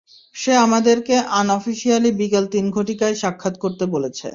সে 0.35 0.53
আমাদেরকে 0.57 1.15
আন 1.31 1.47
অফিশিয়ালি 1.51 2.11
বিকেল 2.19 2.45
তিন 2.47 2.65
ঘটিকায় 2.71 3.15
সাক্ষাৎ 3.15 3.55
করতে 3.63 3.83
বলেছে। 3.87 4.27